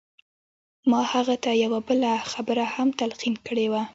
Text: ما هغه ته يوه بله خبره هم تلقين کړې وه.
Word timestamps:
ما 0.89 1.01
هغه 1.11 1.35
ته 1.43 1.51
يوه 1.63 1.79
بله 1.87 2.13
خبره 2.31 2.63
هم 2.75 2.87
تلقين 3.01 3.35
کړې 3.45 3.65
وه. 3.71 3.81